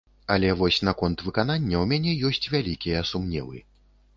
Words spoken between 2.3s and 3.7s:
ёсць вялікія сумневы.